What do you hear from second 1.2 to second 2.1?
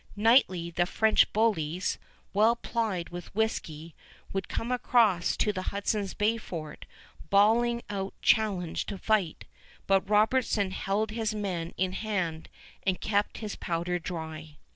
bullies,